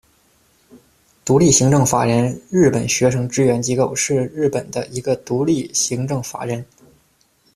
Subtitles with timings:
[1.23, 6.65] 独立行政法人日本学生支援机构，是日本的一个独立行政法人。